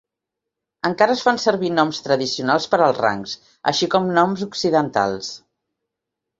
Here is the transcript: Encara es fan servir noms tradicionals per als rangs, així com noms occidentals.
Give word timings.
Encara 0.87 1.15
es 1.17 1.21
fan 1.25 1.39
servir 1.43 1.69
noms 1.73 1.99
tradicionals 2.07 2.67
per 2.73 2.81
als 2.87 3.03
rangs, 3.03 3.37
així 3.75 3.93
com 3.95 4.11
noms 4.19 4.49
occidentals. 4.51 5.33